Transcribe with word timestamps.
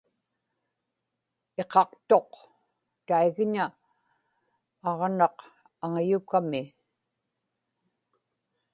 iqaqtuq 1.61 2.31
taigña 3.07 3.65
aġnaq 4.89 5.37
aŋayukami 5.83 6.61